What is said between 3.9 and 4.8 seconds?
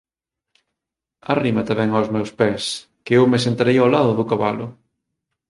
lado do cabalo